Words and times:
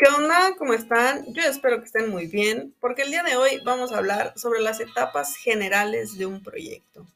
¿Qué 0.00 0.08
onda? 0.08 0.54
¿Cómo 0.56 0.72
están? 0.72 1.26
Yo 1.34 1.42
espero 1.42 1.78
que 1.78 1.84
estén 1.84 2.08
muy 2.08 2.26
bien, 2.26 2.74
porque 2.80 3.02
el 3.02 3.10
día 3.10 3.22
de 3.22 3.36
hoy 3.36 3.60
vamos 3.66 3.92
a 3.92 3.98
hablar 3.98 4.32
sobre 4.34 4.62
las 4.62 4.80
etapas 4.80 5.36
generales 5.36 6.16
de 6.16 6.24
un 6.24 6.42
proyecto. 6.42 7.06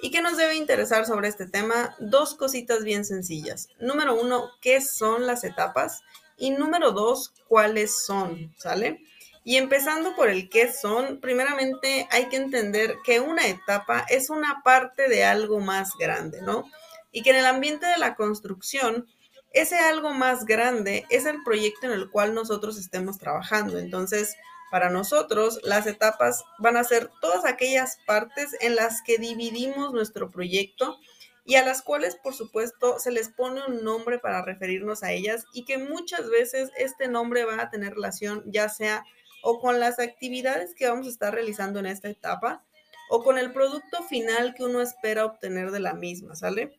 ¿Y 0.00 0.10
qué 0.10 0.22
nos 0.22 0.38
debe 0.38 0.54
interesar 0.54 1.04
sobre 1.04 1.28
este 1.28 1.46
tema? 1.46 1.94
Dos 1.98 2.34
cositas 2.34 2.82
bien 2.82 3.04
sencillas. 3.04 3.68
Número 3.78 4.18
uno, 4.18 4.48
¿qué 4.62 4.80
son 4.80 5.26
las 5.26 5.44
etapas? 5.44 6.00
Y 6.38 6.52
número 6.52 6.92
dos, 6.92 7.34
¿cuáles 7.46 7.94
son? 8.06 8.54
¿Sale? 8.56 9.02
Y 9.44 9.58
empezando 9.58 10.16
por 10.16 10.30
el 10.30 10.48
qué 10.48 10.72
son, 10.72 11.20
primeramente 11.20 12.08
hay 12.10 12.30
que 12.30 12.36
entender 12.36 12.96
que 13.04 13.20
una 13.20 13.48
etapa 13.48 14.06
es 14.08 14.30
una 14.30 14.62
parte 14.64 15.10
de 15.10 15.26
algo 15.26 15.60
más 15.60 15.90
grande, 15.98 16.40
¿no? 16.40 16.64
Y 17.12 17.20
que 17.20 17.30
en 17.30 17.36
el 17.36 17.44
ambiente 17.44 17.84
de 17.84 17.98
la 17.98 18.14
construcción, 18.14 19.08
ese 19.54 19.78
algo 19.78 20.12
más 20.12 20.44
grande 20.44 21.06
es 21.10 21.26
el 21.26 21.42
proyecto 21.44 21.86
en 21.86 21.92
el 21.92 22.10
cual 22.10 22.34
nosotros 22.34 22.76
estemos 22.76 23.18
trabajando. 23.18 23.78
Entonces, 23.78 24.36
para 24.70 24.90
nosotros, 24.90 25.60
las 25.62 25.86
etapas 25.86 26.44
van 26.58 26.76
a 26.76 26.82
ser 26.82 27.08
todas 27.20 27.44
aquellas 27.44 27.98
partes 28.06 28.56
en 28.60 28.74
las 28.74 29.00
que 29.02 29.18
dividimos 29.18 29.92
nuestro 29.92 30.30
proyecto 30.30 30.98
y 31.44 31.54
a 31.54 31.64
las 31.64 31.82
cuales, 31.82 32.16
por 32.16 32.34
supuesto, 32.34 32.98
se 32.98 33.12
les 33.12 33.28
pone 33.28 33.60
un 33.68 33.84
nombre 33.84 34.18
para 34.18 34.42
referirnos 34.42 35.04
a 35.04 35.12
ellas 35.12 35.44
y 35.52 35.64
que 35.64 35.78
muchas 35.78 36.28
veces 36.28 36.70
este 36.76 37.06
nombre 37.06 37.44
va 37.44 37.62
a 37.62 37.70
tener 37.70 37.94
relación 37.94 38.42
ya 38.46 38.68
sea 38.68 39.04
o 39.42 39.60
con 39.60 39.78
las 39.78 40.00
actividades 40.00 40.74
que 40.74 40.88
vamos 40.88 41.06
a 41.06 41.10
estar 41.10 41.32
realizando 41.32 41.78
en 41.78 41.86
esta 41.86 42.08
etapa 42.08 42.64
o 43.10 43.22
con 43.22 43.38
el 43.38 43.52
producto 43.52 44.02
final 44.02 44.54
que 44.54 44.64
uno 44.64 44.80
espera 44.80 45.26
obtener 45.26 45.70
de 45.70 45.80
la 45.80 45.94
misma, 45.94 46.34
¿sale? 46.34 46.76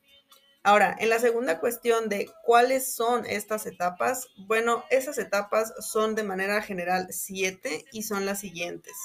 Ahora, 0.65 0.95
en 0.97 1.09
la 1.09 1.19
segunda 1.19 1.59
cuestión 1.59 2.09
de 2.09 2.27
cuáles 2.41 2.91
son 2.91 3.23
estas 3.27 3.67
etapas, 3.67 4.29
bueno, 4.47 4.83
esas 4.89 5.19
etapas 5.19 5.71
son 5.79 6.15
de 6.15 6.23
manera 6.23 6.59
general 6.63 7.05
siete 7.11 7.85
y 7.91 8.01
son 8.01 8.25
las 8.25 8.39
siguientes. 8.39 8.95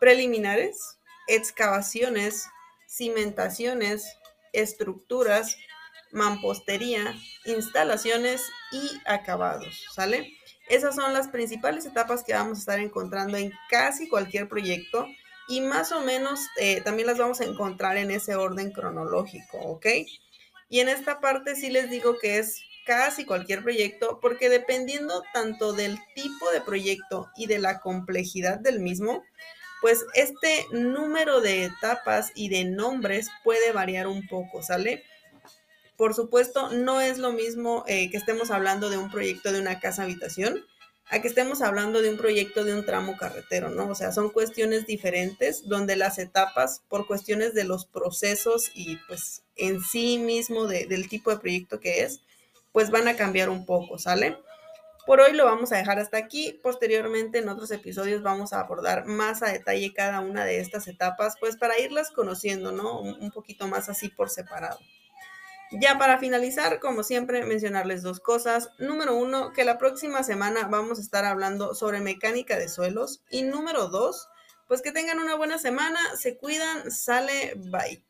Preliminares, 0.00 0.98
excavaciones, 1.28 2.46
cimentaciones, 2.86 4.18
estructuras, 4.52 5.56
mampostería, 6.12 7.14
instalaciones 7.46 8.42
y 8.70 8.90
acabados, 9.06 9.86
¿sale? 9.94 10.30
Esas 10.68 10.94
son 10.94 11.14
las 11.14 11.28
principales 11.28 11.86
etapas 11.86 12.22
que 12.22 12.34
vamos 12.34 12.58
a 12.58 12.60
estar 12.60 12.80
encontrando 12.80 13.38
en 13.38 13.50
casi 13.70 14.10
cualquier 14.10 14.46
proyecto 14.46 15.06
y 15.48 15.62
más 15.62 15.90
o 15.90 16.02
menos 16.02 16.40
eh, 16.60 16.82
también 16.82 17.06
las 17.06 17.16
vamos 17.16 17.40
a 17.40 17.44
encontrar 17.44 17.96
en 17.96 18.10
ese 18.10 18.34
orden 18.34 18.72
cronológico, 18.72 19.56
¿ok? 19.56 19.86
Y 20.72 20.80
en 20.80 20.88
esta 20.88 21.20
parte 21.20 21.54
sí 21.54 21.68
les 21.68 21.90
digo 21.90 22.18
que 22.18 22.38
es 22.38 22.62
casi 22.86 23.26
cualquier 23.26 23.62
proyecto, 23.62 24.20
porque 24.22 24.48
dependiendo 24.48 25.22
tanto 25.34 25.74
del 25.74 25.98
tipo 26.14 26.50
de 26.50 26.62
proyecto 26.62 27.30
y 27.36 27.44
de 27.44 27.58
la 27.58 27.78
complejidad 27.78 28.58
del 28.58 28.80
mismo, 28.80 29.22
pues 29.82 30.02
este 30.14 30.64
número 30.72 31.42
de 31.42 31.64
etapas 31.64 32.32
y 32.34 32.48
de 32.48 32.64
nombres 32.64 33.28
puede 33.44 33.70
variar 33.72 34.06
un 34.06 34.26
poco, 34.26 34.62
¿sale? 34.62 35.04
Por 35.98 36.14
supuesto, 36.14 36.70
no 36.70 37.02
es 37.02 37.18
lo 37.18 37.32
mismo 37.32 37.84
eh, 37.86 38.10
que 38.10 38.16
estemos 38.16 38.50
hablando 38.50 38.88
de 38.88 38.96
un 38.96 39.10
proyecto 39.10 39.52
de 39.52 39.60
una 39.60 39.78
casa 39.78 40.04
habitación 40.04 40.64
a 41.12 41.20
que 41.20 41.28
estemos 41.28 41.60
hablando 41.60 42.00
de 42.00 42.08
un 42.08 42.16
proyecto 42.16 42.64
de 42.64 42.72
un 42.72 42.86
tramo 42.86 43.18
carretero, 43.18 43.68
¿no? 43.68 43.88
O 43.88 43.94
sea, 43.94 44.12
son 44.12 44.30
cuestiones 44.30 44.86
diferentes 44.86 45.68
donde 45.68 45.94
las 45.94 46.18
etapas, 46.18 46.82
por 46.88 47.06
cuestiones 47.06 47.52
de 47.52 47.64
los 47.64 47.84
procesos 47.84 48.70
y 48.74 48.96
pues 49.06 49.42
en 49.56 49.82
sí 49.82 50.16
mismo 50.16 50.66
del 50.66 51.10
tipo 51.10 51.30
de 51.30 51.36
proyecto 51.36 51.80
que 51.80 52.00
es, 52.00 52.22
pues 52.72 52.90
van 52.90 53.08
a 53.08 53.16
cambiar 53.16 53.50
un 53.50 53.66
poco, 53.66 53.98
¿sale? 53.98 54.38
Por 55.04 55.20
hoy 55.20 55.34
lo 55.34 55.44
vamos 55.44 55.70
a 55.72 55.76
dejar 55.76 55.98
hasta 55.98 56.16
aquí. 56.16 56.58
Posteriormente 56.62 57.40
en 57.40 57.50
otros 57.50 57.70
episodios 57.72 58.22
vamos 58.22 58.54
a 58.54 58.60
abordar 58.60 59.04
más 59.04 59.42
a 59.42 59.52
detalle 59.52 59.92
cada 59.92 60.20
una 60.20 60.46
de 60.46 60.60
estas 60.60 60.88
etapas, 60.88 61.34
pues 61.38 61.58
para 61.58 61.78
irlas 61.78 62.10
conociendo, 62.10 62.72
¿no? 62.72 63.00
Un 63.00 63.30
poquito 63.32 63.68
más 63.68 63.90
así 63.90 64.08
por 64.08 64.30
separado. 64.30 64.78
Ya 65.80 65.96
para 65.96 66.18
finalizar, 66.18 66.80
como 66.80 67.02
siempre, 67.02 67.44
mencionarles 67.44 68.02
dos 68.02 68.20
cosas. 68.20 68.70
Número 68.78 69.14
uno, 69.14 69.52
que 69.52 69.64
la 69.64 69.78
próxima 69.78 70.22
semana 70.22 70.68
vamos 70.68 70.98
a 70.98 71.02
estar 71.02 71.24
hablando 71.24 71.74
sobre 71.74 72.00
mecánica 72.00 72.58
de 72.58 72.68
suelos. 72.68 73.22
Y 73.30 73.42
número 73.42 73.88
dos, 73.88 74.28
pues 74.68 74.82
que 74.82 74.92
tengan 74.92 75.18
una 75.18 75.34
buena 75.34 75.58
semana, 75.58 75.98
se 76.16 76.36
cuidan, 76.36 76.90
sale, 76.90 77.54
bye. 77.56 78.04